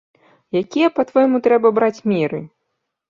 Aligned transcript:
Якія, 0.61 0.87
па-твойму, 0.95 1.41
трэба 1.49 1.73
браць 1.79 1.93
меры? 2.15 2.41